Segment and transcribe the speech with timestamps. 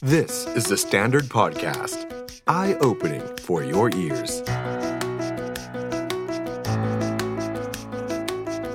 [0.00, 1.98] This is the Standard Podcast.
[2.46, 4.42] Eye-opening for your ears.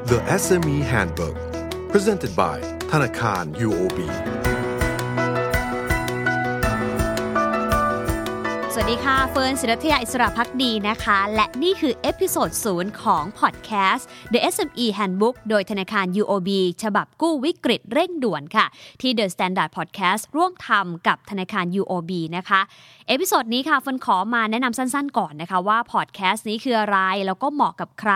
[0.07, 1.37] The SME Handbook.
[1.93, 2.57] Presented by
[2.91, 3.99] ธนาคาร UOB
[8.74, 16.50] สวัสดีค่ะ เฟิร์นศิรัถยาอิสรภักดีนะคะ และนี่คือ episode ศูนย์ของพอดแคสต์ The SME Handbook โดยธนาคาร UOB
[16.82, 18.66] ฉบับกู้วิกฤตเร่งด่วนค่ะ
[19.00, 22.60] ที่ The Standard Podcast ร่วมทำกับธนาคาร UOB นะคะ
[23.08, 28.12] episode นี้ค่ะเฟิร์นขอมาแนะนำสั้นๆก่อนนะคะ ว่าพอดแคสต์นี้คืออะไร แล้วก็เหมาะกับใคร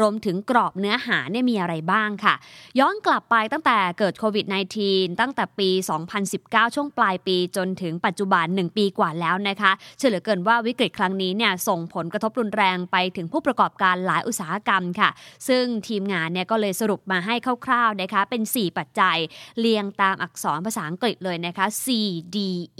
[0.00, 2.34] รวมถึงกรอบเนื้อหาเนี่ยมีอะไรบ้างค่ะ
[2.78, 4.46] ย้อนกลับไปตั้งแต่เกิดโควิด
[4.82, 5.70] -19 ตั้งแต่ปี
[6.22, 15.10] 2019 ช่วงปลายปีจนถึงปัจจุบัน 1 ปีกว่าแล้วนะคะเชื่อเหลือเกินว่าวิกฤตครั้งนี้เนี่ยส่งผลกระทบรุนแรงไปถึงผู้ประกอบการหลายอุตสาหกรรมค่ะ
[15.48, 17.34] ซึ่งทีมงานเนี่ยก็เลยสรุปมาให้
[17.66, 19.16] คร่าวๆนะคะเป็น 4 ปัจจัย
[19.60, 21.86] เรียงตามอักษรภาษาอังกฤษเลยนะคะ C
[22.36, 22.38] D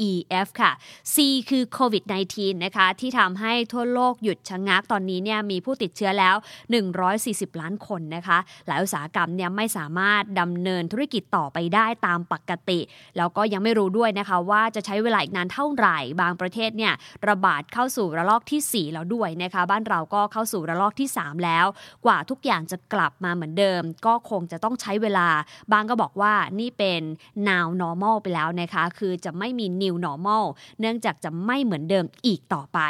[0.09, 0.11] E
[0.47, 0.73] F ค่ะ
[1.15, 1.17] C
[1.51, 6.37] คือโควิด -19 นะคะที่ทำให้ทั่วโลกหยุดชะงักตอนนี้เนี่ยมีผู้ติดเชื้อแล้ว
[6.99, 12.81] 140 ล้านคนนะคะหลายอุตสาหกรรมเนี่ยไม่สามารถดำเนินธุรกิจต่อไปได้ตามปกติ
[13.17, 16.93] แล้วก็ยังไม่รู้ด้วยนะคะว่าจะใช้เวลาอีกนานเท่าไหร่ บางประเทศเนี่ย
[17.29, 21.67] ระบาดเข้าสู่ระลอกที่ 4 แล้วด้วยนะคะ บ้านเราก็เข้าสู่ระลอกที่ 3 แล้ว
[22.07, 25.29] กว่าทุกอย่างจะกลับมาเหมือนเดิม ก็คงจะต้องใช้เวลา
[25.73, 27.03] บางก็บอกว่านี่เป็น
[27.49, 30.45] now normal ไปแล้วนะคะ คือจะไม่มี new normal
[30.81, 32.81] เนื่องจากจะไม่เหมือนเดิมอีกต่อไป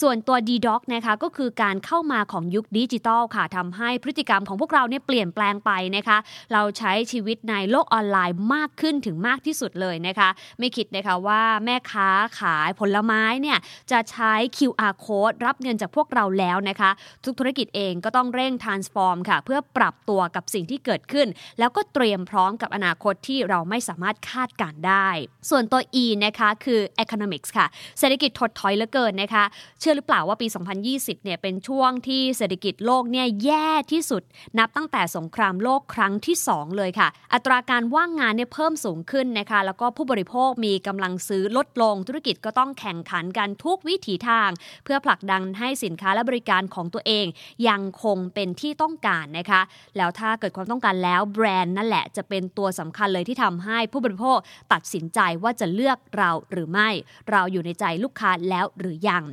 [0.00, 6.18] ส่วนตัว D-Doc นะคะก็คือการเข้ามาของยุคดิจิทัลค่ะทำให้พฤติกรรมของพวกเราเนี่ยเปลี่ยนแปลงไปนะคะ
[6.52, 12.08] เราใช้ชีวิตในโลกออนไลน์มากขึ้นถึงมากที่สุดเลยนะคะ ไม่คิดนะคะว่าแม่ค้า
[12.40, 13.49] ขายผลไม้เนี่ย
[13.90, 16.90] จะใช้ QR code รับเงินจากพวกเราแล้วนะคะ
[17.24, 25.08] ทุกธุรกิจเองก็ต้องเร่ง transform ค่ะ เพื่อปรับตัวกับสิ่งที่เกิดขึ้น แล้วก็เตรียมพร้อมกับอนาคตที่เราไม่สามารถคาดการได้
[25.50, 27.66] ส่วนตัว E นะคะคือ economics ค่ะ
[27.98, 29.44] เศรษฐกิจถดถอยเหลือเกินนะคะ
[29.80, 30.46] เชื่อหรือเปล่าว่าปี
[30.86, 34.22] 2020 เนี่ยเป็นช่วงที่เศรษฐกิจโลกเนี่ยแย่ที่สุด
[34.58, 44.50] นับตั้งแต่สงครามโลกครั้งที่ 2 เลยค่ะ อัตราการว่างงานเนี่ยเพิ่มสูงขึ้นนะคะ แล้วก็ผู้บริโภคมีกำลังซื้อลดลง ธุรกิจก็ต้องแข่งขันกันทุกวิถีทาง
[44.84, 47.26] เพื่อผลักดันให้สินค้าและบริการของตัวเอง
[47.68, 49.62] ยังคงเป็นที่ต้องการนะคะ
[49.96, 54.38] แล้วถ้าเกิดความต้องการแล้วแบรนด์นั่นแหละจะเป็นตัวสำคัญเลยที่ทำให้ผู้บริโภค
[54.72, 56.88] ตัดสินใจว่าจะเลือกเราหรือไม่
[57.30, 59.24] เราอยู่ในใจลูกค้าแล้วหรือยัง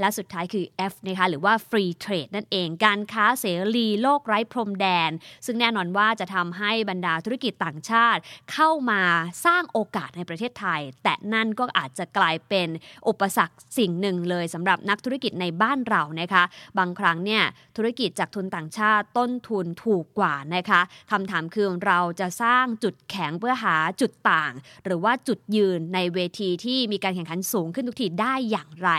[0.00, 5.10] และสุดท้ายคือ F นะคะหรือว่า Free Trade นั่นเอง การค้าเสรีโลกไร้พรมแดน
[5.46, 8.20] ซึ่งแน่นอนว่าจะทำให้บรรดาธุรกิจต่างชาติ
[8.52, 9.02] เข้ามา
[9.44, 12.68] สร้างโอกาสในประเทศไทย แต่นั่นก็อาจจะกลายเป็น
[13.08, 16.42] อุปสรรคสิ่งหนึ่งเลยสำหรับนักธุรกิจในบ้านเรานะคะ
[16.78, 17.42] บางครั้งเนี่ย
[17.76, 20.80] ธุรกิจจากทุนต่างชาติต้นทุนถูกกว่านะคะ
[21.10, 24.52] คำถามคือเราจะสร้างจุดแข็งเพื่อหาจุดต่าง
[24.84, 28.90] หรือว่าจุดยืนในเวทีที่มีการแข่งขันสูงขึ้นทุกทีได้อย่างไร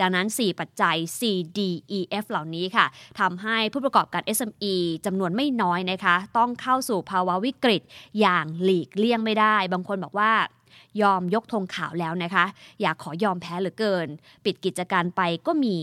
[0.00, 1.20] ดังนั้น 4 ปัจจัย C
[1.58, 1.60] D
[1.98, 2.86] E F เหล่านี้ค่ะ
[3.20, 4.74] ทำให้ผู้ประกอบการ SME
[5.06, 7.82] จำนวนไม่น้อยนะคะ ต้องเข้าสู่ภาวะวิกฤต
[8.20, 10.32] อย่างหลีกเลี่ยงไม่ได้ บางคนบอกว่า
[11.02, 12.44] ยอมยกธงขาวแล้วนะคะ
[12.80, 14.08] อยากขอยอมแพ้เหลือเกิน
[14.44, 15.76] ปิดกิจการไปก็มี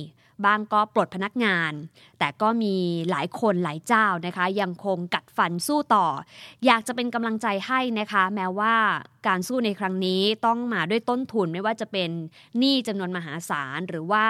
[0.45, 1.71] บางก็ปลดพนักงาน
[2.19, 2.75] แต่ก็มี
[3.09, 6.07] หลายคนหลายเจ้านะคะ ยังคงกัดฟันสู้ต่อ
[6.65, 8.75] อยากจะเป็นกำลังใจให้นะคะ แม้ว่า
[9.27, 12.09] การสู้ในครั้งนี้ต้องมาด้วยต้นทุนไม่ว่าจะเป็น
[12.57, 14.25] หนี้จำนวนมหาศาล หรือว่า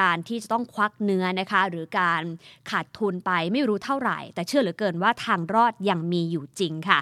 [0.00, 2.22] การที่จะต้องควักเนื้อนะคะ หรือการ
[2.70, 7.00] ขาดทุนไปไม่รู้เท่าไหร่ แต่เชื่อเหลือเกินว่าทางรอดยังมีอยู่จริงค่ะ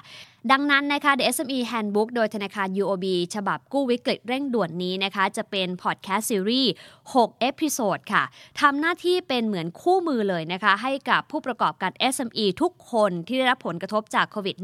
[0.53, 6.73] ดังนั้นนะคะ The SME Handbook โดยธนาคาร UOB ฉบับกู้วิกฤตเร่งด่วนนี้นะคะ จะเป็นพอดแคสต์ซีรีส์
[7.05, 8.23] 6 episode ค่ะ
[8.61, 14.57] ทำหน้าที่เป็นเหมือนคู่มือเลยนะคะ ให้กับผู้ประกอบการ SME ทุกคนที่ได้รับผลกระทบจากโควิด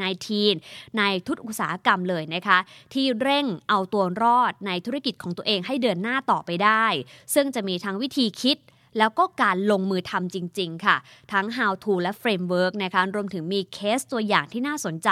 [0.45, 2.59] -19 ในทุกอุตสาหกรรมเลยนะคะ
[2.95, 6.87] ที่เร่งเอาตัวรอดในธุรกิจของตัวเองให้เดินหน้าต่อไปได้
[7.35, 8.59] ซึ่งจะมีทั้งวิธีคิด
[8.99, 10.97] แล้วก็การลงมือทำจริง ๆ ค่ะ
[11.33, 15.11] ทั้ง how to และ framework นะคะรวมถึงมีเคสตัวอย่างที่น่าสนใจ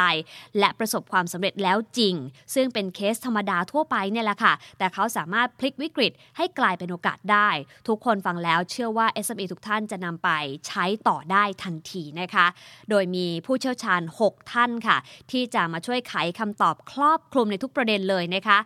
[0.58, 2.14] และประสบความสำเร็จแล้วจริง
[2.54, 7.48] ซึ่งเป็นเคสธรรมดาทั่วไปเนี่ยแหละค่ะ แต่เขาสามารถพลิกวิกฤตให้กลายเป็นโอกาสได้
[7.88, 10.30] ทุกคนฟังแล้วเชื่อว่า SME ทุกท่านจะนำไป
[10.66, 12.46] ใช้ต่อได้ทันทีนะคะ
[12.90, 14.96] โดยมีผู้เชี่ยวชาญ 6 ท่านค่ะ
[15.30, 18.58] ที่จะมาช่วยไขคำตอบครอบคลุมในทุกประเด็นเลยนะคะ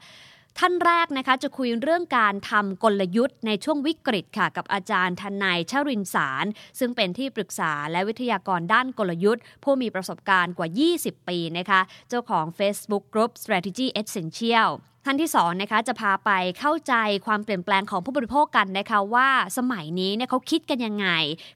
[0.61, 6.47] ท่านแรกนะคะจะคุยเรื่องการทำกลยุทธ์ในช่วงวิกฤตค่ะกับอาจารย์ทนายชรินสาร
[6.79, 10.69] ซึ่งเป็นที่ปรึกษาและวิทยากรด้านกลยุทธ์ ผู้มีประสบการณ์กว่า
[10.99, 14.71] 20 ปีนะคะเจ้าของ Facebook Group Strategy Essential
[15.09, 16.95] ท่านที่2นะคะจะพาไปเข้าใจ
[17.27, 21.09] ความเปลี่ยนแปลงของผู้บริโภคกันนะคะว่าสมัยนี้เนี่ยเขาคิดกันยังไง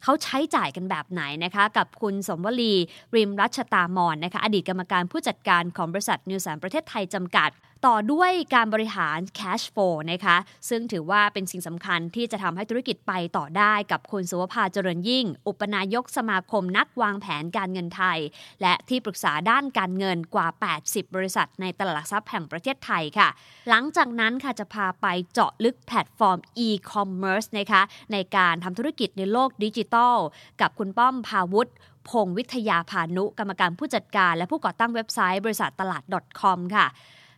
[0.03, 2.75] เขาใช้จ่ายกันแบบไหนนะคะกับคุณสมวลี
[3.17, 7.51] ริมรัชตามอนนะคะอดีตกรรมการผู้จัดการของบริษัทนิวแสนประเทศไทยจำกัด
[7.87, 10.37] ต่อด้วยการบริหาร cash flow นะคะ
[10.69, 18.19] ซึ่งถือว่าเป็นสิ่งสำคัญที่จะทำให้ธุรกิจไปต่อได้กับคุณสุวภาเจริญยิ่ง อุปนายกสมาคมนักวางแผนการเงินไทย
[18.63, 20.47] และที่ปรึกษาด้านการเงินกว่า
[20.83, 23.29] 80 บริษัทในตลาดหลักทรัพย์แห่งประเทศไทยค่ะ
[23.69, 30.17] หลังจากนั้นค่ะจะพาไปเจาะลึกแพลตฟอร์ม e-commerce นะคะในการทำธุรกิจในโลกดิจิทัล
[30.61, 31.73] กับคุณป้อมพาวุฒิ
[32.09, 36.03] พงศ์วิทยาพานุ กรรมการผู้จัดการและผู้ก่อตั้งเว็บไซต์บริษัทตลาด
[36.41, 36.87] .com ค่ะ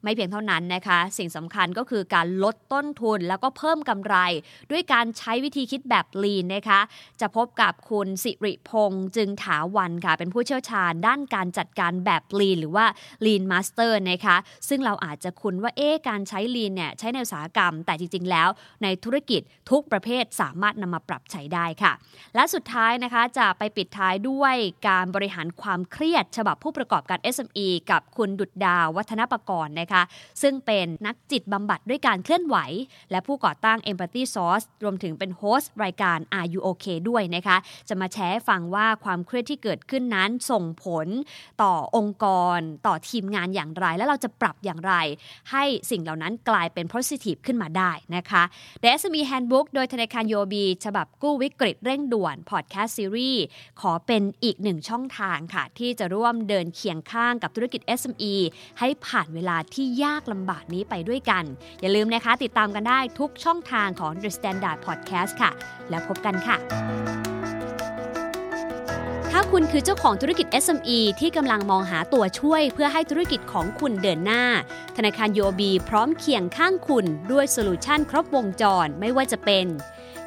[0.03, 4.17] ไม่เพียงเท่านั้นนะคะ สิ่งสำคัญก็คือการลดต้นทุนแล้วก็เพิ่มกำไร
[4.71, 6.81] ด้วยการใช้วิธีคิดแบบลีนนะคะ
[7.21, 12.87] จะพบกับคุณสิริพงษ์จึงถาวันค่ะ เป็นผู้เชี่ยวชาญด้านการจัดการแบบลีนหรือว่า
[13.25, 14.37] Lean Master นะคะ
[14.69, 18.49] ซึ่งเราอาจจะคุ้นว่าเอ๊ะการใช้ลีนเนี่ยใช้ในอุตสาหกรรม แต่จริง ๆ แล้ว
[18.83, 19.41] ในธุรกิจ
[19.71, 21.93] ทุกประเภทสามารถนำมาปรับใช้ได้ค่ะ
[22.35, 24.55] และสุดท้ายนะคะจะไปปิดท้ายด้วย
[24.89, 29.92] การบริหารความเครียด ฉบับผู้ประกอบการ SME กับคุณดุดดาววัฒนประกรณ์นะคะ
[30.43, 32.57] ซึ่งเป็นนักจิตบำบัดด้วยการเคลื่อนไหว
[33.11, 37.57] และผู้ก่อตั้ง Empathy Source รวมถึงเป็นโฮสต์รายการ Are You OK ด้วยนะคะ
[37.89, 41.07] จะมาแชร์ฟังว่าความเครียดที่เกิดขึ้นนั้นส่งผล
[41.63, 44.95] ต่อองค์กร ต่อทีมงานอย่างไร และเราจะปรับอย่างไร
[45.51, 48.43] ให้สิ่งเหล่านั้นกลายเป็น positive ขึ้นมาได้นะคะ
[48.83, 50.55] The SME Handbook โดยธนาคาร UOB
[50.85, 53.41] ฉบับกู้วิกฤตเร่งด่วน Podcast Series
[53.81, 58.35] ขอเป็นอีกหนึ่งช่องทางค่ะ ที่จะร่วมเดินเคียงข้างกับธุรกิจ SME
[58.79, 61.45] ให้ผ่านเวลาที่ยากลำบากนี้ไปด้วยกัน
[61.81, 65.51] อย่าลืมนะคะติดตามกันได้ทุกช่องทางของ The Standard Podcast ค่ะ
[65.91, 66.57] แล้วพบกันค่ะ
[69.37, 74.45] ถ้าคุณคือเจ้าของธุรกิจ SME ที่กำลังมองหาตัวช่วยเพื่อให้ธุรกิจของคุณเดินหน้า
[74.97, 79.67] ธนาคาร UOB พร้อมเคียงข้างคุณด้วยโซลูชันครบวงจรไม่ว่าจะเป็น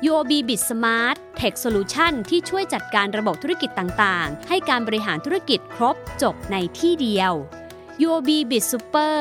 [0.10, 7.34] UOB Bit Smart Tech Solution ที่ช่วยจัดการระบบธุรกิจต่างๆ ให้การบริหารธุรกิจครบจบในที่เดียว
[8.04, 9.20] UOB Bit Super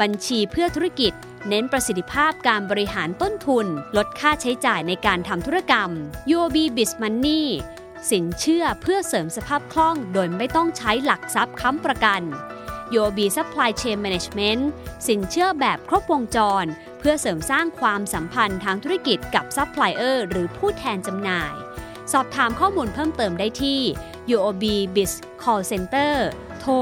[0.00, 1.12] บัญชีเพื่อธุรกิจ
[1.48, 5.90] เน้นประสิทธิภาพการบริหารต้นทุน ลดค่าใช้จ่ายในการทำธุรกรรม
[6.34, 7.44] UOB Biz Money
[8.10, 12.22] สินเชื่อเพื่อเสริมสภาพคล่องโดยไม่ต้องใช้หลักทรัพย์ค้ำประกัน
[12.96, 14.62] UOB Supply Chain Management
[15.08, 16.64] สินเชื่อแบบครบวงจร
[16.98, 21.54] เพื่อเสริมสร้างความสัมพันธ์ทางธุรกิจกับซัพพลายเออร์หรือผู้แทนจำหน่าย
[22.12, 23.80] สอบถามข้อมูลเพิ่มเติมได้ที่
[24.36, 24.64] UOB
[24.96, 25.12] Biz
[25.42, 26.14] Call Center
[26.60, 26.74] โทร